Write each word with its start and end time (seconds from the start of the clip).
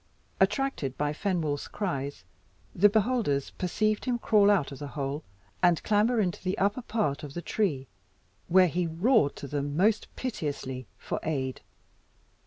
Attracted 0.39 0.97
by 0.97 1.13
Fenwolf's 1.13 1.67
cries, 1.67 2.23
the 2.73 2.89
beholders 2.89 3.51
perceived 3.51 4.05
him 4.05 4.17
crawl 4.17 4.49
out 4.49 4.71
of 4.71 4.79
the 4.79 4.87
hole, 4.87 5.23
and 5.61 5.83
clamber 5.83 6.19
into 6.19 6.41
the 6.43 6.57
upper 6.57 6.81
part 6.81 7.21
of 7.21 7.35
the 7.35 7.39
tree, 7.43 7.87
where 8.47 8.65
he 8.67 8.87
roared 8.87 9.35
to 9.35 9.47
them 9.47 9.77
most 9.77 10.07
piteously 10.15 10.87
for 10.97 11.19
aid. 11.21 11.61